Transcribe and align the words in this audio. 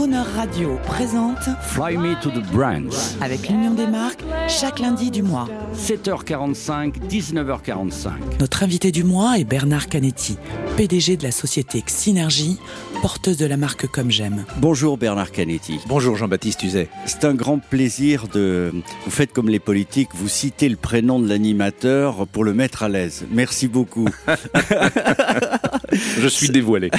Crooner 0.00 0.22
Radio 0.34 0.78
présente 0.86 1.42
Fly 1.60 1.98
Me 1.98 2.18
to 2.22 2.30
the 2.30 2.42
Brands. 2.52 3.18
avec 3.20 3.50
l'Union 3.50 3.74
des 3.74 3.86
marques 3.86 4.24
chaque 4.48 4.78
lundi 4.78 5.10
du 5.10 5.22
mois. 5.22 5.46
7h45, 5.74 7.06
19h45. 7.06 8.08
Notre 8.40 8.62
invité 8.62 8.92
du 8.92 9.04
mois 9.04 9.38
est 9.38 9.44
Bernard 9.44 9.88
Canetti, 9.88 10.38
PDG 10.76 11.16
de 11.16 11.24
la 11.24 11.32
société 11.32 11.82
Synergie, 11.86 12.58
porteuse 13.02 13.36
de 13.36 13.46
la 13.46 13.56
marque 13.56 13.86
Comme 13.86 14.10
J'aime. 14.10 14.44
Bonjour 14.58 14.96
Bernard 14.96 15.32
Canetti. 15.32 15.78
Bonjour 15.86 16.16
Jean-Baptiste 16.16 16.62
Uzet. 16.62 16.88
C'est 17.06 17.24
un 17.24 17.34
grand 17.34 17.58
plaisir 17.58 18.28
de. 18.28 18.72
Vous 19.04 19.10
faites 19.10 19.32
comme 19.32 19.48
les 19.48 19.58
politiques, 19.58 20.10
vous 20.14 20.28
citez 20.28 20.68
le 20.68 20.76
prénom 20.76 21.18
de 21.18 21.28
l'animateur 21.28 22.26
pour 22.26 22.44
le 22.44 22.54
mettre 22.54 22.82
à 22.82 22.88
l'aise. 22.88 23.24
Merci 23.30 23.68
beaucoup. 23.68 24.08
Je 25.92 26.28
suis 26.28 26.50
dévoilé. 26.50 26.90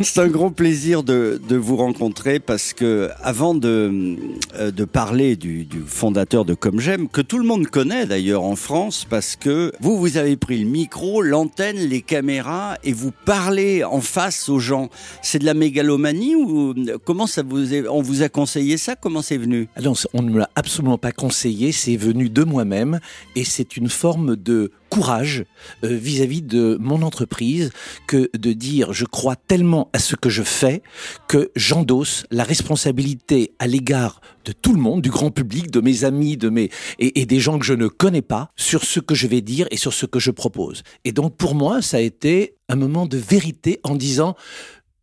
C'est 0.00 0.20
un 0.20 0.28
grand 0.28 0.50
plaisir 0.50 1.02
de, 1.04 1.40
de 1.48 1.56
vous 1.56 1.76
rencontrer 1.76 2.40
parce 2.40 2.72
que 2.72 3.10
avant 3.22 3.54
de, 3.54 4.16
euh, 4.56 4.70
de 4.70 4.84
parler 4.84 5.36
du, 5.36 5.64
du 5.64 5.82
fondateur 5.86 6.44
de 6.44 6.54
Comme 6.54 6.80
J'aime, 6.80 7.08
que 7.08 7.20
tout 7.20 7.38
le 7.38 7.44
monde 7.44 7.68
connaît 7.68 8.06
d'ailleurs 8.06 8.42
en 8.42 8.56
France, 8.56 9.06
parce 9.08 9.36
que 9.36 9.72
vous, 9.80 9.96
vous 9.98 10.16
avez 10.16 10.36
pris 10.36 10.58
le 10.58 10.68
micro, 10.68 11.22
l'antenne, 11.22 11.76
les 11.76 12.02
caméras 12.02 12.76
et 12.82 12.92
vous 12.92 13.11
parlez 13.24 13.84
en 13.84 14.00
face 14.00 14.48
aux 14.48 14.58
gens. 14.58 14.88
C'est 15.22 15.38
de 15.38 15.44
la 15.44 15.54
mégalomanie 15.54 16.34
ou 16.34 16.74
comment 17.04 17.26
ça 17.26 17.42
vous 17.42 17.72
est, 17.74 17.86
on 17.88 18.02
vous 18.02 18.22
a 18.22 18.28
conseillé 18.28 18.76
ça? 18.76 18.96
Comment 18.96 19.22
c'est 19.22 19.36
venu? 19.36 19.68
Alors, 19.76 19.96
on 20.14 20.22
ne 20.22 20.30
me 20.30 20.38
l'a 20.38 20.50
absolument 20.56 20.98
pas 20.98 21.12
conseillé, 21.12 21.72
c'est 21.72 21.96
venu 21.96 22.28
de 22.28 22.44
moi-même 22.44 23.00
et 23.36 23.44
c'est 23.44 23.76
une 23.76 23.88
forme 23.88 24.36
de 24.36 24.72
courage 24.92 25.46
euh, 25.84 25.96
vis-à-vis 25.96 26.42
de 26.42 26.76
mon 26.78 27.00
entreprise 27.00 27.70
que 28.06 28.28
de 28.36 28.52
dire 28.52 28.92
je 28.92 29.06
crois 29.06 29.36
tellement 29.36 29.88
à 29.94 29.98
ce 29.98 30.16
que 30.16 30.28
je 30.28 30.42
fais 30.42 30.82
que 31.28 31.50
j'endosse 31.56 32.26
la 32.30 32.44
responsabilité 32.44 33.54
à 33.58 33.66
l'égard 33.66 34.20
de 34.44 34.52
tout 34.52 34.74
le 34.74 34.80
monde, 34.80 35.00
du 35.00 35.08
grand 35.08 35.30
public, 35.30 35.70
de 35.70 35.80
mes 35.80 36.04
amis, 36.04 36.36
de 36.36 36.50
mes 36.50 36.68
et, 36.98 37.24
des 37.24 37.40
gens 37.40 37.58
que 37.58 37.64
je 37.64 37.72
ne 37.72 37.88
connais 37.88 38.20
pas 38.20 38.50
sur 38.54 38.84
ce 38.84 39.00
que 39.00 39.14
je 39.14 39.26
vais 39.26 39.40
dire 39.40 39.66
et 39.70 39.78
sur 39.78 39.94
ce 39.94 40.04
que 40.04 40.18
je 40.18 40.30
propose. 40.30 40.82
Et 41.06 41.12
donc 41.12 41.38
pour 41.38 41.54
moi, 41.54 41.80
ça 41.80 41.96
a 41.96 42.00
été 42.00 42.56
un 42.68 42.76
moment 42.76 43.06
de 43.06 43.16
vérité 43.16 43.80
en 43.84 43.94
disant 43.94 44.36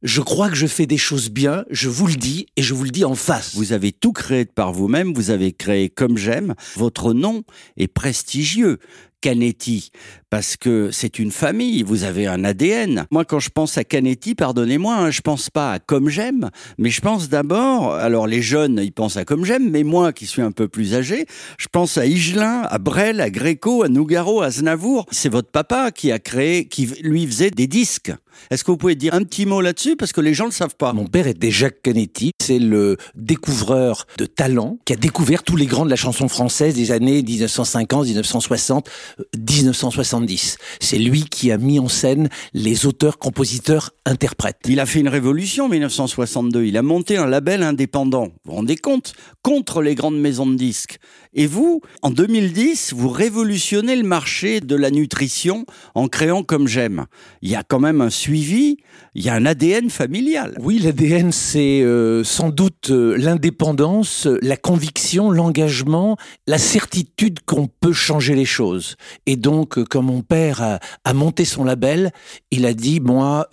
je 0.02 0.22
crois 0.22 0.50
que 0.50 0.56
je 0.56 0.68
fais 0.68 0.86
des 0.86 0.98
choses 0.98 1.30
bien, 1.30 1.66
je 1.70 1.90
vous 1.90 2.08
le 2.08 2.16
dis, 2.16 2.46
et 2.56 2.62
je 2.62 2.74
vous 2.74 2.86
le 2.86 2.90
dis 2.90 3.04
en 3.04 3.16
face. 3.16 3.56
Vous 3.56 3.74
avez 3.74 3.92
tout 3.92 4.14
créé 4.14 4.46
par 4.46 4.72
vous-même, 4.72 5.14
vous 5.14 5.30
avez 5.30 5.52
créé 5.52 5.90
comme 5.90 6.18
j'aime. 6.18 6.56
Votre 6.78 7.14
nom 7.14 7.44
est 7.76 7.88
prestigieux. 7.88 8.80
Canetti, 9.22 9.92
parce 10.30 10.56
que 10.56 10.92
c'est 10.92 11.20
une 11.20 11.32
famille, 11.32 11.84
vous 11.84 12.04
avez 12.04 12.28
un 12.28 12.44
ADN. 12.44 13.06
Moi, 13.12 13.26
quand 13.26 13.40
je 13.40 13.50
pense 13.50 13.78
à 13.78 13.84
Canetti, 13.84 14.34
pardonnez-moi, 14.34 14.96
hein, 14.96 15.12
je 15.12 15.22
pense 15.22 15.50
pas 15.50 15.74
à 15.74 15.80
comme 15.80 16.10
j'aime, 16.10 16.50
mais 16.78 16.90
je 16.90 17.02
pense 17.02 17.28
d'abord, 17.28 17.94
alors 17.96 18.28
les 18.28 18.42
jeunes, 18.42 18.80
ils 18.82 18.94
pensent 18.94 19.18
à 19.18 19.26
comme 19.26 19.44
j'aime, 19.44 19.70
mais 19.70 19.84
moi, 19.84 20.14
qui 20.14 20.26
suis 20.26 20.42
un 20.42 20.52
peu 20.52 20.68
plus 20.68 20.94
âgé, 20.96 21.26
je 21.58 21.68
pense 21.72 21.98
à 21.98 22.06
Higelin, 22.06 22.62
à 22.62 22.78
Brel, 22.78 23.20
à 23.20 23.30
Gréco, 23.30 23.84
à 23.84 23.90
Nougaro, 23.90 24.42
à 24.42 24.52
Znavour. 24.52 25.06
C'est 25.12 25.30
votre 25.30 25.52
papa 25.52 25.92
qui 25.92 26.12
a 26.12 26.20
créé, 26.20 26.66
qui 26.66 26.86
lui 27.02 27.28
faisait 27.28 27.52
des 27.52 27.68
disques. 27.68 28.14
Est-ce 28.50 28.64
que 28.64 28.72
vous 28.72 28.78
pouvez 28.78 28.96
dire 28.96 29.14
un 29.14 29.24
petit 29.24 29.46
mot 29.46 29.62
là-dessus 29.62 29.96
parce 29.96 30.12
que 30.12 30.22
les 30.22 30.34
gens 30.34 30.46
ne 30.46 30.50
le 30.50 30.56
savent 30.56 30.76
pas? 30.76 30.94
Mon 30.94 31.08
père 31.08 31.28
était 31.28 31.52
Jacques 31.52 31.82
Canetti, 31.82 32.32
c'est 32.42 32.60
le 32.60 32.98
découvreur 33.16 34.08
de 34.18 34.26
talent 34.26 34.78
qui 34.86 34.94
a 34.94 34.96
découvert 34.96 35.44
tous 35.44 35.56
les 35.56 35.66
grands 35.66 35.86
de 35.86 35.90
la 35.90 35.96
chanson 35.96 36.28
française 36.28 36.76
des 36.76 36.92
années 36.92 37.22
1950, 37.22 38.06
1960, 38.06 38.90
1970. 39.38 40.58
C'est 40.80 40.98
lui 40.98 41.26
qui 41.26 41.52
a 41.52 41.58
mis 41.58 41.80
en 41.80 41.88
scène 41.88 42.30
les 42.54 42.86
auteurs, 42.86 43.18
compositeurs, 43.18 43.92
interprètes. 44.06 44.58
Il 44.68 44.80
a 44.80 44.86
fait 44.86 45.00
une 45.00 45.10
révolution 45.10 45.66
en 45.66 45.70
1962. 45.70 46.66
Il 46.66 46.78
a 46.78 46.82
monté 46.82 47.18
un 47.18 47.28
label 47.28 47.64
indépendant. 47.64 48.26
Vous 48.26 48.32
vous 48.46 48.52
rendez 48.54 48.76
compte? 48.76 49.14
Contre 49.44 49.82
les 49.82 49.96
grandes 49.96 50.20
maisons 50.20 50.48
de 50.48 50.56
disques. 50.56 50.98
Et 51.34 51.48
vous, 51.48 51.82
en 52.02 52.10
2010, 52.10 52.94
vous 52.94 53.10
révolutionnez 53.10 53.96
le 53.96 54.04
marché 54.04 54.62
de 54.62 54.76
la 54.76 54.92
nutrition 54.92 55.66
en 55.96 56.08
créant 56.08 56.44
Comme 56.44 56.68
J'aime. 56.68 57.06
Il 57.42 57.50
y 57.50 57.56
a 57.56 57.64
quand 57.64 57.80
même 57.80 58.02
un 58.02 58.10
il 58.30 59.26
y 59.26 59.30
a 59.30 59.34
un 59.34 59.46
ADN 59.46 59.90
familial. 59.90 60.56
Oui, 60.60 60.80
l'ADN, 60.80 61.32
c'est 61.32 61.82
euh, 61.82 62.24
sans 62.24 62.50
doute 62.50 62.90
euh, 62.90 63.16
l'indépendance, 63.18 64.28
la 64.42 64.58
conviction, 64.58 65.32
l'engagement, 65.32 66.18
la 66.48 66.58
certitude 66.58 67.40
qu'on 67.46 67.68
peut 67.68 67.94
changer 67.94 68.36
les 68.36 68.46
choses. 68.46 68.96
Et 69.26 69.36
donc, 69.36 69.78
euh, 69.78 69.86
quand 69.90 70.02
mon 70.02 70.22
père 70.22 70.80
a, 71.04 71.14
monté 71.14 71.44
son 71.44 71.64
label, 71.64 72.12
il 72.52 72.66
a 72.66 72.74
dit, 72.74 73.00
moi, 73.00 73.50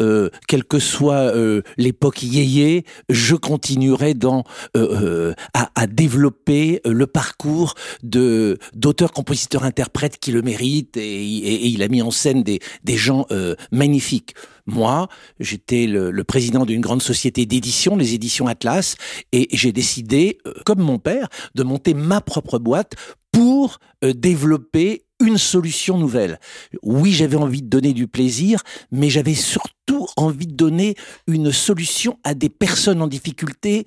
quelle 0.47 0.65
que 0.65 0.79
soit 0.79 1.33
l'époque 1.77 2.23
yéyé, 2.23 2.85
je 3.09 3.35
continuerai 3.35 4.15
dans, 4.15 4.45
à, 4.75 5.87
développer 5.87 6.81
le 6.85 7.07
parcours 7.07 7.75
de 8.03 8.59
d'auteurs, 8.75 9.13
compositeurs, 9.13 9.65
interprètes 9.65 10.19
qui 10.19 10.31
le 10.31 10.43
méritent, 10.43 10.97
et, 10.97 11.01
et, 11.01 11.55
et, 11.55 11.67
il 11.67 11.83
a 11.83 11.89
mis 11.89 12.03
en 12.03 12.11
scène 12.11 12.43
des, 12.43 12.61
des 12.85 12.97
gens 12.97 13.27
magnifiques. 13.73 14.35
Moi, 14.67 15.09
j'étais 15.41 15.87
le, 15.87 16.11
le, 16.11 16.25
président 16.25 16.67
d'une 16.67 16.81
grande 16.81 17.03
société 17.03 17.47
d'édition, 17.47 17.97
les 17.97 18.15
éditions 18.15 18.47
Atlas, 18.47 18.97
et 19.33 19.49
j'ai 19.53 19.73
décidé, 19.73 20.39
comme 20.65 20.81
mon 20.81 20.99
père, 20.99 21.29
de 21.55 21.63
monter 21.63 21.95
ma 21.95 22.21
propre 22.21 22.59
boîte 22.59 22.95
pour 23.33 23.79
développer 24.03 25.07
une 25.21 25.39
solution 25.39 25.99
nouvelle. 25.99 26.39
Oui, 26.83 27.13
j'avais 27.13 27.37
envie 27.37 27.63
de 27.63 27.69
donner 27.69 27.93
du 27.93 28.07
plaisir, 28.07 28.63
mais 28.91 29.11
j'avais 29.11 29.35
surtout 29.35 30.07
envie 30.17 30.47
de 30.47 30.55
donner 30.55 30.95
une 31.27 31.53
solution 31.53 32.19
à 32.25 32.35
des 32.35 32.49
personnes 32.49 33.01
en 33.03 33.07
difficulté 33.07 33.85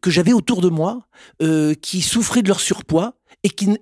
que 0.00 0.10
j'avais 0.10 0.32
autour 0.32 0.60
de 0.60 0.68
moi, 0.68 1.06
euh, 1.42 1.74
qui 1.74 2.00
souffraient 2.00 2.42
de 2.42 2.48
leur 2.48 2.60
surpoids 2.60 3.14
et 3.44 3.50
qui, 3.50 3.76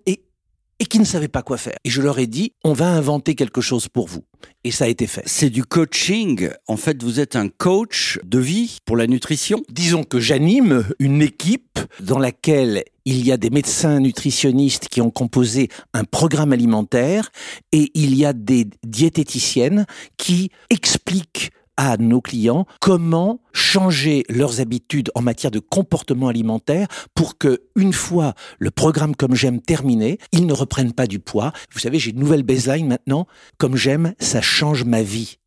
et 0.81 0.87
qui 0.87 0.99
ne 0.99 1.05
savaient 1.05 1.29
pas 1.29 1.43
quoi 1.43 1.59
faire. 1.59 1.77
Et 1.85 1.91
je 1.91 2.01
leur 2.01 2.19
ai 2.19 2.27
dit, 2.27 2.55
on 2.65 2.73
va 2.73 2.89
inventer 2.89 3.35
quelque 3.35 3.61
chose 3.61 3.89
pour 3.89 4.09
vous. 4.09 4.25
Et 4.65 4.71
ça 4.71 4.87
a 4.87 4.89
été 4.89 5.07
fait. 5.07 5.23
C'est 5.27 5.51
du 5.51 5.65
coaching. 5.65 6.51
En 6.67 6.77
fait, 6.77 7.03
vous 7.03 7.21
êtes 7.21 7.37
un 7.37 7.49
coach 7.49 8.19
de 8.25 8.39
vie 8.39 8.79
pour 8.87 8.97
la 8.97 9.07
nutrition. 9.07 9.63
Disons 9.69 10.05
que 10.05 10.19
j'anime 10.19 10.85
une 10.99 11.21
équipe 11.21 11.79
dans 12.01 12.19
laquelle 12.19 12.83
il 13.05 13.25
y 13.25 13.31
a 13.31 13.37
des 13.37 13.51
médecins 13.51 14.01
nutritionnistes 14.01 14.89
qui 14.89 15.03
ont 15.03 15.11
composé 15.11 15.69
un 15.93 16.05
programme 16.05 16.53
alimentaire 16.53 17.31
et 17.73 17.91
il 17.95 18.15
y 18.15 18.25
a 18.25 18.33
des 18.33 18.67
diététiciennes 18.83 19.87
qui 20.17 20.51
expliquent 20.71 21.51
à 21.81 21.97
nos 21.97 22.21
clients 22.21 22.67
comment 22.79 23.41
changer 23.55 24.25
leurs 24.29 24.61
habitudes 24.61 25.11
en 25.15 25.23
matière 25.23 25.51
de 25.51 25.61
comportement 25.61 26.29
alimentaire 26.29 26.87
pour 27.15 27.39
que, 27.39 27.63
une 27.75 27.95
fois 27.95 28.35
le 28.59 28.71
programme 28.71 29.17
comme 29.17 29.35
j'aime 29.35 29.63
terminé, 29.63 30.19
ils 30.33 30.45
ne 30.45 30.53
reprennent 30.53 30.93
pas 30.93 31.07
du 31.07 31.21
poids. 31.21 31.53
Vous 31.73 31.79
savez, 31.79 31.99
j'ai 31.99 32.11
une 32.11 32.19
nouvelle 32.19 32.43
baseline 32.43 32.87
maintenant. 32.87 33.27
Comme 33.57 33.77
j'aime, 33.77 34.13
ça 34.19 34.43
change 34.43 34.85
ma 34.85 35.03
vie. 35.03 35.39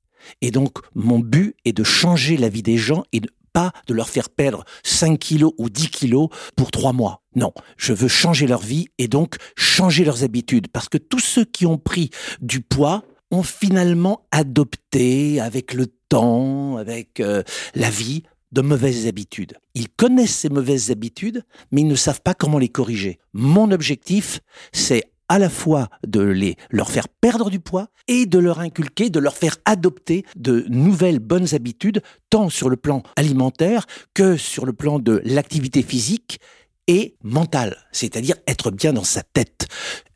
Et 0.41 0.49
donc, 0.49 0.79
mon 0.95 1.19
but 1.19 1.55
est 1.65 1.73
de 1.73 1.83
changer 1.83 2.35
la 2.35 2.49
vie 2.49 2.63
des 2.63 2.77
gens 2.77 3.03
et 3.13 3.21
pas 3.53 3.71
de 3.85 3.93
leur 3.93 4.09
faire 4.09 4.31
perdre 4.31 4.63
5 4.81 5.19
kilos 5.19 5.53
ou 5.59 5.69
10 5.69 5.89
kilos 5.89 6.29
pour 6.55 6.71
3 6.71 6.93
mois. 6.93 7.21
Non, 7.35 7.53
je 7.77 7.93
veux 7.93 8.07
changer 8.07 8.47
leur 8.47 8.61
vie 8.61 8.87
et 8.97 9.07
donc 9.07 9.35
changer 9.55 10.03
leurs 10.03 10.23
habitudes. 10.23 10.67
Parce 10.69 10.89
que 10.89 10.97
tous 10.97 11.19
ceux 11.19 11.45
qui 11.45 11.67
ont 11.67 11.77
pris 11.77 12.09
du 12.41 12.61
poids 12.61 13.03
ont 13.33 13.43
finalement 13.43 14.25
adopté 14.31 15.39
avec 15.39 15.73
le 15.73 15.87
avec 16.13 17.19
euh, 17.19 17.43
la 17.75 17.89
vie, 17.89 18.23
de 18.51 18.61
mauvaises 18.61 19.07
habitudes. 19.07 19.55
Ils 19.73 19.89
connaissent 19.89 20.37
ces 20.37 20.49
mauvaises 20.49 20.91
habitudes, 20.91 21.43
mais 21.71 21.81
ils 21.81 21.87
ne 21.87 21.95
savent 21.95 22.21
pas 22.21 22.35
comment 22.35 22.59
les 22.59 22.69
corriger. 22.69 23.19
Mon 23.33 23.71
objectif, 23.71 24.41
c'est 24.71 25.05
à 25.27 25.39
la 25.39 25.49
fois 25.49 25.89
de 26.05 26.21
les, 26.21 26.55
leur 26.69 26.91
faire 26.91 27.07
perdre 27.07 27.49
du 27.49 27.59
poids 27.59 27.87
et 28.07 28.27
de 28.27 28.37
leur 28.37 28.59
inculquer, 28.59 29.09
de 29.09 29.19
leur 29.19 29.35
faire 29.35 29.57
adopter 29.65 30.23
de 30.35 30.65
nouvelles 30.69 31.17
bonnes 31.17 31.55
habitudes, 31.55 32.03
tant 32.29 32.49
sur 32.49 32.69
le 32.69 32.77
plan 32.77 33.01
alimentaire 33.15 33.87
que 34.13 34.37
sur 34.37 34.65
le 34.67 34.73
plan 34.73 34.99
de 34.99 35.19
l'activité 35.25 35.81
physique 35.81 36.39
et 36.87 37.15
mentale, 37.23 37.77
c'est-à-dire 37.91 38.35
être 38.45 38.69
bien 38.69 38.93
dans 38.93 39.05
sa 39.05 39.23
tête, 39.23 39.67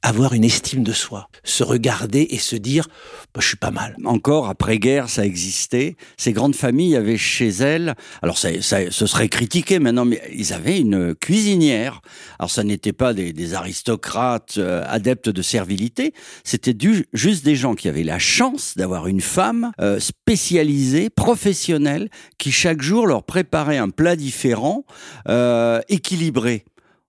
avoir 0.07 0.33
une 0.33 0.43
estime 0.43 0.83
de 0.83 0.93
soi, 0.93 1.29
se 1.43 1.63
regarder 1.63 2.27
et 2.29 2.37
se 2.37 2.55
dire 2.55 2.87
bah, 3.33 3.41
je 3.41 3.47
suis 3.47 3.57
pas 3.57 3.71
mal. 3.71 3.95
Encore 4.05 4.49
après-guerre, 4.49 5.09
ça 5.09 5.25
existait. 5.25 5.97
Ces 6.17 6.33
grandes 6.33 6.55
familles 6.55 6.95
avaient 6.95 7.17
chez 7.17 7.49
elles, 7.49 7.95
alors 8.21 8.37
ça, 8.37 8.49
ça 8.61 8.89
ce 8.89 9.05
serait 9.05 9.29
critiqué 9.29 9.79
maintenant, 9.79 10.05
mais 10.05 10.21
ils 10.33 10.53
avaient 10.53 10.79
une 10.79 11.13
cuisinière. 11.15 12.01
Alors 12.39 12.51
ça 12.51 12.63
n'était 12.63 12.93
pas 12.93 13.13
des, 13.13 13.33
des 13.33 13.53
aristocrates 13.53 14.55
euh, 14.57 14.83
adeptes 14.87 15.29
de 15.29 15.41
servilité, 15.41 16.13
c'était 16.43 16.75
juste 17.13 17.43
des 17.43 17.55
gens 17.55 17.75
qui 17.75 17.87
avaient 17.87 18.03
la 18.03 18.19
chance 18.19 18.73
d'avoir 18.75 19.07
une 19.07 19.21
femme 19.21 19.71
euh, 19.81 19.99
spécialisée, 19.99 21.09
professionnelle, 21.09 22.09
qui 22.37 22.51
chaque 22.51 22.81
jour 22.81 23.07
leur 23.07 23.23
préparait 23.23 23.77
un 23.77 23.89
plat 23.89 24.15
différent, 24.15 24.85
euh, 25.27 25.81
équilibré. 25.89 26.65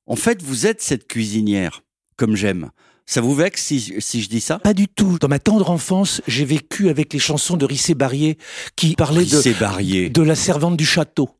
En 0.07 0.17
fait, 0.17 0.43
vous 0.43 0.67
êtes 0.67 0.81
cette 0.81 1.07
cuisinière, 1.07 1.83
comme 2.19 2.37
j'aime. 2.37 2.71
Ça 3.07 3.23
vous 3.23 3.35
vexe 3.35 3.63
si, 3.63 3.95
si, 4.01 4.21
je 4.21 4.29
dis 4.29 4.43
ça? 4.43 4.59
Pas 4.59 4.75
du 4.75 4.87
tout. 4.87 5.17
Dans 5.19 5.29
ma 5.29 5.39
tendre 5.39 5.71
enfance, 5.71 6.21
j'ai 6.29 6.45
vécu 6.45 6.91
avec 6.91 7.15
les 7.15 7.19
chansons 7.19 7.57
de 7.57 7.65
Rissé 7.65 7.95
Barrier 7.95 8.37
qui 8.77 8.95
parlaient 8.97 9.21
Rissé 9.21 9.55
de, 9.55 9.59
Barrier. 9.59 10.11
de 10.11 10.23
la 10.23 10.35
servante 10.35 10.77
du 10.77 10.85
château. 10.85 11.31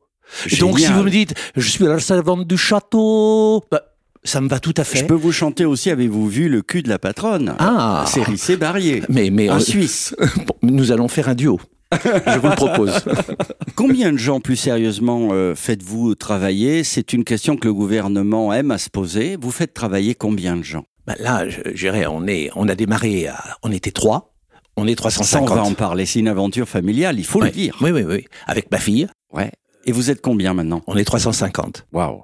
Donc 0.59 0.79
si 0.79 0.85
Génial. 0.85 0.97
vous 0.99 1.03
me 1.05 1.11
dites, 1.11 1.35
je 1.55 1.69
suis 1.69 1.83
la 1.85 1.99
servante 1.99 2.47
du 2.47 2.57
château, 2.57 3.63
bah, 3.71 3.83
ça 4.23 4.41
me 4.41 4.49
va 4.49 4.59
tout 4.59 4.73
à 4.77 4.83
fait. 4.83 4.99
Je 4.99 5.05
peux 5.05 5.13
vous 5.13 5.31
chanter 5.31 5.65
aussi, 5.65 5.91
avez-vous 5.91 6.27
vu 6.27 6.49
le 6.49 6.61
cul 6.63 6.81
de 6.81 6.89
la 6.89 6.97
patronne? 6.97 7.55
Ah, 7.59 8.05
Cérissé 8.07 8.57
Barrier. 8.57 9.03
mais, 9.09 9.29
mais 9.29 9.49
Un 9.49 9.57
euh, 9.57 9.59
Suisse. 9.59 10.15
bon, 10.37 10.55
nous 10.63 10.91
allons 10.91 11.07
faire 11.07 11.29
un 11.29 11.35
duo. 11.35 11.59
Je 11.93 12.39
vous 12.39 12.47
le 12.49 12.55
propose. 12.55 13.03
Combien 13.75 14.11
de 14.11 14.17
gens, 14.17 14.39
plus 14.39 14.55
sérieusement, 14.55 15.29
euh, 15.31 15.55
faites-vous 15.55 16.15
travailler? 16.15 16.83
C'est 16.83 17.13
une 17.13 17.23
question 17.23 17.57
que 17.57 17.67
le 17.67 17.73
gouvernement 17.73 18.53
aime 18.53 18.71
à 18.71 18.77
se 18.77 18.89
poser. 18.89 19.37
Vous 19.39 19.51
faites 19.51 19.73
travailler 19.73 20.15
combien 20.15 20.55
de 20.55 20.63
gens? 20.63 20.83
Bah, 21.07 21.15
là, 21.19 21.47
je, 21.49 21.61
je 21.65 21.71
dirais, 21.77 22.05
on, 22.07 22.27
est, 22.27 22.49
on 22.55 22.67
a 22.67 22.75
démarré, 22.75 23.27
à- 23.27 23.57
on 23.63 23.71
était 23.71 23.91
trois, 23.91 24.33
on 24.77 24.85
est 24.85 24.99
Ça, 24.99 25.07
on 25.07 25.11
350. 25.11 25.49
va 25.49 25.63
en 25.63 25.73
parler. 25.73 26.05
C'est 26.05 26.19
une 26.19 26.27
aventure 26.27 26.67
familiale, 26.69 27.17
il 27.19 27.25
faut 27.25 27.39
Ouais. 27.39 27.47
le 27.47 27.51
dire. 27.53 27.75
Oui, 27.81 27.91
oui, 27.91 28.03
oui. 28.07 28.25
Avec 28.45 28.71
ma 28.71 28.77
fille, 28.77 29.07
Ouais. 29.33 29.51
Et 29.85 29.91
vous 29.91 30.11
êtes 30.11 30.21
combien 30.21 30.53
maintenant? 30.53 30.81
On 30.87 30.97
est 30.97 31.05
350. 31.05 31.87
Waouh. 31.93 32.23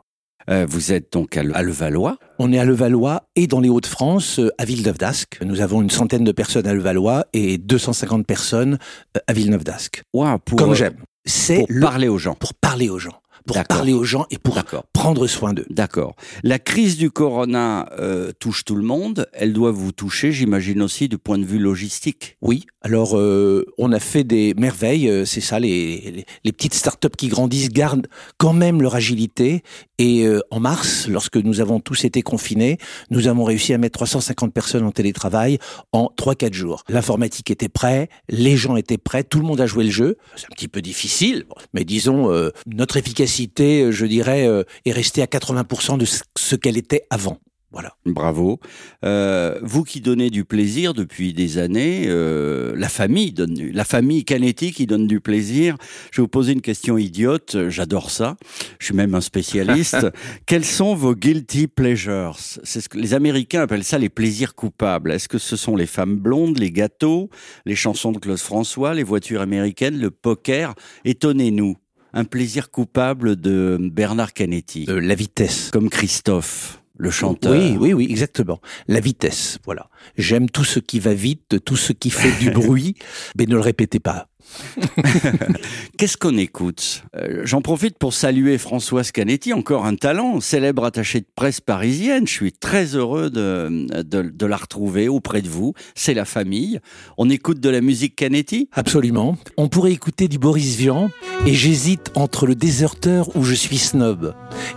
Euh, 0.50 0.66
vous 0.70 0.92
êtes 0.92 1.12
donc 1.14 1.38
à, 1.38 1.44
Le- 1.44 1.56
à 1.56 1.64
Levallois. 1.64 2.18
On 2.40 2.54
est 2.54 2.60
à 2.60 2.66
Levallois 2.66 3.24
et 3.36 3.48
dans 3.48 3.60
les 3.60 3.70
Hauts-de-France, 3.70 4.40
euh, 4.40 4.52
à 4.58 4.66
Villeneuve 4.66 4.98
d'Ascq. 4.98 5.40
Nous 5.44 5.62
avons 5.62 5.82
une 5.82 5.90
centaine 5.90 6.24
de 6.24 6.32
personnes 6.32 6.68
à 6.68 6.74
Levallois 6.74 7.26
et 7.34 7.58
250 7.58 8.26
personnes 8.28 8.78
euh, 9.18 9.20
à 9.28 9.34
Villeneuve 9.34 9.64
d'Ascq. 9.64 10.04
Waouh, 10.14 10.38
pour, 10.40 10.58
Comme 10.58 10.76
j'aime. 10.76 10.96
C'est 11.26 11.58
pour 11.60 11.68
le- 11.70 11.82
parler 11.82 12.08
aux 12.08 12.20
gens. 12.20 12.36
pour 12.36 12.54
parler 12.54 12.90
aux 12.90 13.00
gens. 13.00 13.14
Pour 13.46 13.64
parler 13.64 13.94
aux 13.94 14.04
gens 14.04 14.26
et 14.32 14.38
pour 14.38 14.60
prendre 14.94 15.28
soin 15.28 15.54
d'eux. 15.54 15.66
D'accord. 15.70 16.16
La 16.44 16.60
crise 16.60 16.98
du 16.98 17.12
corona 17.12 17.88
euh, 18.00 18.32
touche 18.40 18.66
tout 18.66 18.76
le 18.76 18.84
monde. 18.84 19.28
Elle 19.34 19.54
doit 19.54 19.72
vous 19.72 19.92
toucher, 19.92 20.32
j'imagine 20.32 20.82
aussi, 20.82 21.08
du 21.08 21.18
point 21.18 21.38
de 21.38 21.46
vue 21.46 21.60
logistique. 21.60 22.38
Oui, 22.42 22.66
alors 22.82 23.18
euh, 23.18 23.66
on 23.78 23.92
a 23.92 24.00
fait 24.00 24.24
des 24.24 24.54
merveilles, 24.56 25.10
euh, 25.10 25.26
c'est 25.26 25.42
ça, 25.42 25.60
les, 25.60 26.12
les, 26.12 26.26
les 26.44 26.52
petites 26.52 26.74
startups 26.74 27.08
qui 27.18 27.28
grandissent 27.28 27.70
gardent 27.70 28.08
quand 28.38 28.54
même 28.54 28.82
leur 28.82 28.96
agilité. 28.96 29.64
Et 29.98 30.26
euh, 30.26 30.42
en 30.52 30.60
mars, 30.60 31.08
lorsque 31.08 31.38
nous 31.38 31.62
avons 31.62 31.80
tous 31.80 32.04
été 32.04 32.22
confinés, 32.22 32.78
nous 33.12 33.28
avons 33.28 33.44
réussi 33.46 33.74
à 33.74 33.78
mettre 33.78 33.98
350 34.00 34.54
personnes 34.54 34.86
en 34.86 34.92
télétravail 34.92 35.58
en 35.94 36.12
3-4 36.18 36.54
jours. 36.54 36.84
L'informatique 36.90 37.50
était 37.50 37.70
prête, 37.70 38.10
les 38.28 38.58
gens 38.58 38.76
étaient 38.76 38.98
prêts, 38.98 39.24
tout 39.24 39.40
le 39.40 39.46
monde 39.46 39.62
a 39.62 39.68
joué 39.68 39.86
le 39.86 39.92
jeu. 39.92 40.18
C'est 40.36 40.48
un 40.48 40.56
petit 40.56 40.68
peu 40.68 40.82
difficile, 40.82 41.46
mais 41.74 41.86
disons, 41.86 42.30
euh, 42.30 42.50
notre 42.68 42.98
efficacité, 42.98 43.35
euh, 43.84 43.92
je 43.92 44.06
dirais, 44.06 44.48
euh, 44.48 44.64
est 44.86 44.92
restée 44.92 45.22
à 45.22 45.28
80% 45.28 45.98
de 45.98 46.06
ce- 46.06 46.24
ce 46.38 46.56
qu'elle 46.56 46.78
était 46.78 47.04
avant. 47.10 47.40
Voilà. 47.72 47.98
Bravo. 48.06 48.62
Euh, 49.04 49.60
vous 49.62 49.84
qui 49.84 50.00
donnez 50.00 50.30
du 50.30 50.46
plaisir 50.46 50.94
depuis 50.94 51.34
des 51.34 51.58
années, 51.58 52.06
euh, 52.08 52.74
la 52.78 52.88
famille 52.88 53.34
donne 53.34 53.54
du, 53.54 53.72
la 53.74 53.84
famille 53.84 54.24
Canetti 54.24 54.72
qui 54.72 54.86
donne 54.86 55.08
du 55.08 55.20
plaisir. 55.20 55.76
Je 56.12 56.22
vais 56.22 56.24
vous 56.24 56.30
poser 56.30 56.54
une 56.54 56.62
question 56.62 56.98
idiote. 56.98 57.58
J'adore 57.68 58.12
ça. 58.12 58.38
Je 58.80 58.86
suis 58.86 58.96
même 58.96 59.14
un 59.14 59.20
spécialiste. 59.20 59.98
Quels 60.46 60.64
sont 60.64 60.96
vos 60.96 61.16
guilty 61.16 61.68
pleasures? 61.68 62.38
C'est 62.40 62.80
ce 62.80 62.88
que 62.88 62.98
les 62.98 63.14
Américains 63.14 63.64
appellent 63.64 63.84
ça 63.84 63.98
les 63.98 64.08
plaisirs 64.10 64.56
coupables. 64.56 65.12
Est-ce 65.12 65.28
que 65.28 65.38
ce 65.38 65.58
sont 65.58 65.76
les 65.76 65.88
femmes 65.88 66.16
blondes, 66.16 66.58
les 66.58 66.72
gâteaux, 66.72 67.30
les 67.66 67.76
chansons 67.76 68.14
de 68.14 68.20
Claude 68.20 68.38
François, 68.40 68.94
les 68.94 69.04
voitures 69.04 69.42
américaines, 69.42 70.00
le 70.00 70.12
poker? 70.12 70.76
Étonnez-nous. 71.04 71.76
Un 72.18 72.24
plaisir 72.24 72.72
coupable 72.72 73.36
de 73.36 73.78
Bernard 73.80 74.34
Canetti, 74.34 74.86
Euh, 74.90 75.00
la 75.02 75.16
vitesse. 75.16 75.70
comme 75.72 75.90
Christophe, 75.90 76.82
le 76.98 77.12
chanteur. 77.12 77.52
Oui, 77.52 77.76
oui, 77.78 77.94
oui, 77.94 78.08
exactement. 78.10 78.62
La 78.88 79.02
vitesse, 79.02 79.60
voilà. 79.66 79.90
J'aime 80.18 80.50
tout 80.50 80.64
ce 80.64 80.80
qui 80.80 81.00
va 81.02 81.14
vite, 81.14 81.64
tout 81.66 81.76
ce 81.76 81.92
qui 81.92 82.10
fait 82.10 82.32
du 82.40 82.50
bruit, 82.52 82.96
mais 83.38 83.46
ne 83.46 83.56
le 83.56 83.60
répétez 83.62 84.00
pas. 84.00 84.30
Qu'est-ce 85.98 86.18
qu'on 86.18 86.38
écoute? 86.38 87.04
Euh, 87.16 87.42
J'en 87.46 87.62
profite 87.62 87.98
pour 87.98 88.14
saluer 88.14 88.58
Françoise 88.58 89.12
Canetti, 89.12 89.54
encore 89.54 89.86
un 89.86 89.96
talent, 89.96 90.40
célèbre 90.42 90.84
attachée 90.86 91.22
de 91.22 91.28
presse 91.36 91.62
parisienne. 91.62 92.28
Je 92.28 92.32
suis 92.34 92.52
très 92.52 92.96
heureux 92.96 93.30
de, 93.30 93.88
de, 94.04 94.22
de 94.22 94.46
la 94.46 94.58
retrouver 94.58 95.08
auprès 95.08 95.42
de 95.42 95.50
vous. 95.50 95.74
C'est 95.96 96.14
la 96.14 96.26
famille. 96.26 96.80
On 97.18 97.30
écoute 97.30 97.60
de 97.60 97.70
la 97.70 97.82
musique 97.82 98.16
Canetti? 98.16 98.70
Absolument. 98.74 99.38
On 99.58 99.68
pourrait 99.70 99.92
écouter 99.94 100.28
du 100.28 100.38
Boris 100.38 100.76
Vian, 100.76 101.10
et 101.46 101.54
j'hésite 101.54 102.12
entre 102.16 102.46
le 102.46 102.56
déserteur 102.56 103.36
ou 103.36 103.44
je 103.44 103.54
suis 103.54 103.78
snob. 103.78 104.34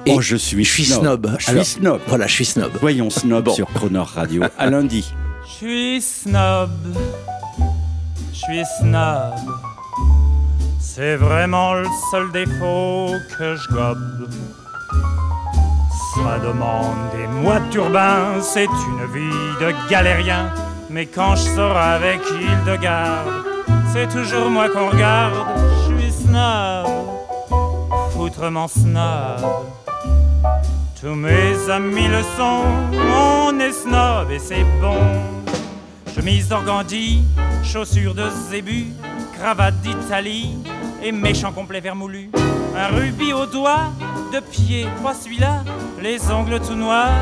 Et 0.06 0.12
Oh, 0.14 0.20
je 0.20 0.36
suis 0.36 0.64
je 0.64 0.70
suis 0.72 0.84
snob. 0.84 1.34
Je 1.38 1.44
suis 1.44 1.52
Alors- 1.52 1.64
snob. 1.66 2.00
Voilà, 2.08 2.26
je 2.26 2.34
suis 2.34 2.44
snob. 2.44 2.70
Voyons 2.80 3.10
snob 3.10 3.44
Bon. 3.46 3.54
sur 3.54 3.68
Cronor 3.72 4.06
Radio. 4.06 4.42
À 4.58 4.68
lundi. 4.70 5.04
Je 5.46 5.52
suis 5.66 6.00
snob, 6.02 6.70
je 8.38 8.44
suis 8.44 8.64
snob. 8.78 9.34
C'est 10.78 11.16
vraiment 11.16 11.74
le 11.74 11.86
seul 12.10 12.30
défaut 12.30 13.10
que 13.36 13.56
je 13.56 13.68
gobe. 13.68 14.28
Ça 16.14 16.38
demande 16.38 17.10
des 17.16 17.26
mois 17.26 17.60
de 17.60 17.70
turbin, 17.70 18.40
c'est 18.40 18.64
une 18.64 19.12
vie 19.12 19.54
de 19.60 19.72
galérien. 19.90 20.52
Mais 20.90 21.06
quand 21.06 21.36
je 21.36 21.48
sors 21.54 21.76
avec 21.76 22.20
Hildegarde, 22.30 23.44
c'est 23.92 24.08
toujours 24.08 24.50
moi 24.50 24.68
qu'on 24.68 24.90
regarde. 24.90 25.34
Je 25.88 25.96
suis 25.96 26.12
snob, 26.12 26.86
foutrement 28.10 28.68
snob. 28.68 29.66
Tous 31.00 31.14
mes 31.14 31.70
amis 31.70 32.08
le 32.08 32.22
sont, 32.36 32.64
on 33.14 33.58
est 33.60 33.72
snob 33.72 34.30
et 34.30 34.38
c'est 34.38 34.64
bon. 34.80 34.98
Chemise 36.14 36.48
d'organdi, 36.48 37.22
chaussures 37.68 38.14
de 38.14 38.24
zébu, 38.50 38.86
cravate 39.34 39.78
d'Italie 39.80 40.56
et 41.02 41.12
méchant 41.12 41.52
complet 41.52 41.80
vermoulu. 41.80 42.30
Un 42.76 42.96
rubis 42.96 43.32
au 43.32 43.46
doigt, 43.46 43.90
de 44.32 44.40
pied, 44.40 44.86
pas 45.02 45.14
celui-là, 45.14 45.64
les 46.00 46.30
ongles 46.30 46.60
tout 46.60 46.74
noirs 46.74 47.12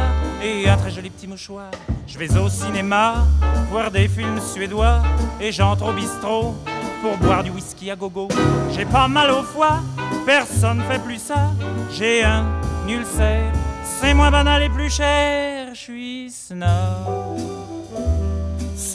et 0.43 0.69
un 0.69 0.76
très 0.76 0.90
joli 0.90 1.10
petit 1.10 1.26
mouchoir. 1.26 1.70
Je 2.06 2.16
vais 2.19 2.37
au 2.38 2.48
cinéma, 2.48 3.26
voir 3.70 3.90
des 3.90 4.06
films 4.06 4.40
suédois 4.40 5.02
et 5.40 5.50
j'entre 5.50 5.88
au 5.88 5.93
bistrot 5.93 6.54
pour 7.02 7.16
boire 7.19 7.42
du 7.42 7.50
whisky 7.50 7.90
à 7.90 7.96
gogo. 7.96 8.28
J'ai 8.72 8.84
pas 8.84 9.08
mal 9.08 9.31
au 9.31 9.42
foie, 9.42 9.81
personne 10.25 10.81
fait 10.88 11.02
plus 11.02 11.19
ça. 11.19 11.50
J'ai 11.92 12.22
un 12.22 12.44
ulcère, 12.88 13.52
c'est 13.84 14.14
moins 14.14 14.31
banal 14.31 14.62
et 14.62 14.69
plus 14.69 14.90
cher. 14.90 15.75
Je 15.75 15.81
suis 15.81 16.31
snob 16.31 17.37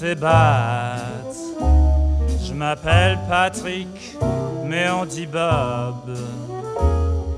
c'est 0.02 0.16
bête. 0.16 1.21
Je 2.62 2.66
m'appelle 2.68 3.18
Patrick, 3.28 4.18
mais 4.66 4.88
on 4.92 5.04
dit 5.04 5.26
Bob. 5.26 6.16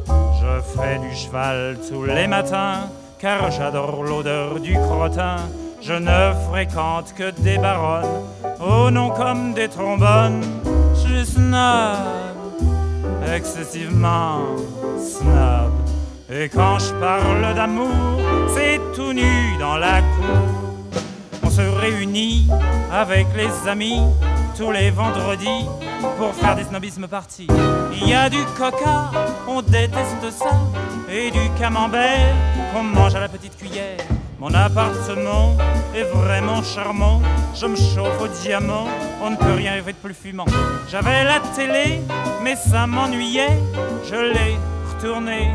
Je 0.05 0.61
fais 0.75 0.99
du 0.99 1.15
cheval 1.15 1.77
tous 1.89 2.03
les 2.03 2.27
matins, 2.27 2.89
car 3.19 3.49
j'adore 3.49 4.03
l'odeur 4.03 4.59
du 4.59 4.73
crottin. 4.73 5.37
Je 5.81 5.93
ne 5.93 6.33
fréquente 6.49 7.13
que 7.17 7.31
des 7.39 7.57
baronnes, 7.57 8.25
au 8.59 8.91
nom 8.91 9.11
comme 9.11 9.53
des 9.53 9.69
trombones. 9.69 10.43
Je 10.93 10.99
suis 10.99 11.25
snob, 11.25 11.99
excessivement 13.33 14.41
snob. 14.99 15.71
Et 16.29 16.49
quand 16.49 16.79
je 16.79 16.93
parle 16.95 17.55
d'amour, 17.55 18.19
c'est 18.53 18.77
tout 18.93 19.13
nu 19.13 19.57
dans 19.57 19.77
la 19.77 20.01
cour. 20.01 21.01
On 21.43 21.49
se 21.49 21.61
réunit 21.61 22.49
avec 22.91 23.27
les 23.37 23.69
amis 23.69 24.01
tous 24.57 24.71
les 24.71 24.91
vendredis 24.91 25.65
pour 26.17 26.33
faire 26.35 26.55
des 26.55 26.63
snobismes 26.63 27.07
partis. 27.07 27.47
Il 27.93 28.07
y 28.07 28.13
a 28.13 28.29
du 28.29 28.43
coca, 28.57 29.11
on 29.47 29.61
déteste 29.61 30.29
ça, 30.31 30.51
et 31.09 31.31
du 31.31 31.49
camembert 31.59 32.35
qu'on 32.71 32.83
mange 32.83 33.15
à 33.15 33.19
la 33.19 33.29
petite 33.29 33.57
cuillère. 33.57 33.97
Mon 34.39 34.53
appartement 34.53 35.55
est 35.95 36.03
vraiment 36.03 36.61
charmant, 36.61 37.21
je 37.55 37.65
me 37.65 37.75
chauffe 37.75 38.21
au 38.21 38.27
diamant, 38.27 38.87
on 39.21 39.31
ne 39.31 39.35
peut 39.37 39.53
rien 39.53 39.73
rêver 39.73 39.93
de 39.93 39.97
plus 39.97 40.13
fumant. 40.13 40.45
J'avais 40.89 41.23
la 41.23 41.39
télé, 41.55 42.01
mais 42.43 42.55
ça 42.55 42.85
m'ennuyait, 42.85 43.59
je 44.05 44.15
l'ai 44.15 44.57
retournée. 44.93 45.49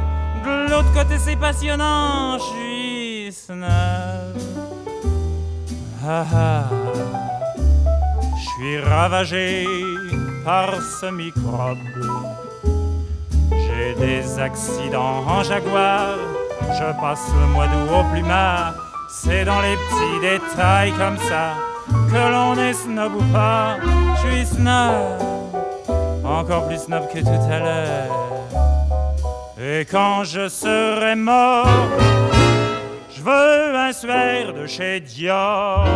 De 0.44 0.70
l'autre 0.70 0.92
côté 0.94 1.18
c'est 1.18 1.36
passionnant, 1.36 2.38
je 2.38 2.44
suis 2.44 3.32
snob. 3.32 3.68
Ah 6.10 6.24
ah, 6.32 6.64
suis 8.58 8.80
ravagé 8.80 9.66
par 10.44 10.70
ce 11.00 11.06
microbe. 11.06 11.78
J'ai 13.52 13.94
des 13.94 14.38
accidents 14.38 15.22
en 15.26 15.42
jaguar, 15.44 16.16
je 16.72 17.00
passe 17.00 17.26
le 17.40 17.46
mois 17.52 17.66
d'août 17.66 17.90
au 18.00 18.12
plumard. 18.12 18.74
C'est 19.08 19.44
dans 19.44 19.60
les 19.60 19.76
petits 19.76 20.20
détails 20.20 20.92
comme 20.92 21.18
ça 21.18 21.54
que 22.10 22.32
l'on 22.32 22.54
est 22.56 22.72
snob 22.72 23.14
ou 23.14 23.32
pas. 23.32 23.76
Je 24.16 24.28
suis 24.28 24.46
snob, 24.46 25.20
encore 26.24 26.66
plus 26.66 26.78
snob 26.78 27.06
que 27.12 27.20
tout 27.20 27.52
à 27.52 27.58
l'heure. 27.60 28.16
Et 29.60 29.80
quand 29.84 30.24
je 30.24 30.48
serai 30.48 31.14
mort, 31.14 31.66
je 33.16 33.22
veux 33.22 33.76
un 33.76 33.92
suaire 33.92 34.52
de 34.52 34.66
chez 34.66 35.00
Dior. 35.00 35.86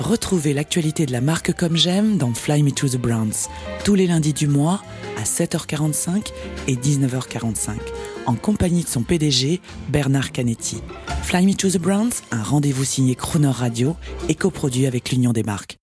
Retrouvez 0.00 0.52
l'actualité 0.52 1.06
de 1.06 1.12
la 1.12 1.22
marque 1.22 1.54
Comme 1.54 1.76
J'aime 1.76 2.18
dans 2.18 2.34
Fly 2.34 2.62
Me 2.62 2.70
to 2.70 2.86
the 2.86 2.98
Browns, 2.98 3.48
tous 3.82 3.94
les 3.94 4.06
lundis 4.06 4.34
du 4.34 4.46
mois 4.46 4.82
à 5.16 5.22
7h45 5.22 6.32
et 6.68 6.74
19h45, 6.76 7.76
en 8.26 8.34
compagnie 8.34 8.84
de 8.84 8.88
son 8.88 9.02
PDG, 9.02 9.60
Bernard 9.88 10.32
Canetti. 10.32 10.82
Fly 11.22 11.46
Me 11.46 11.54
to 11.54 11.70
the 11.70 11.78
Browns, 11.78 12.12
un 12.30 12.42
rendez-vous 12.42 12.84
signé 12.84 13.14
Crooner 13.14 13.48
Radio 13.48 13.96
et 14.28 14.34
coproduit 14.34 14.86
avec 14.86 15.10
l'Union 15.10 15.32
des 15.32 15.42
marques. 15.42 15.78